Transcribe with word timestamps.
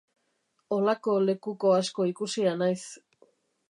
Holako 0.77 1.15
lekuko 1.27 1.77
asko 1.83 2.09
ikusia 2.15 2.59
naiz. 2.65 2.85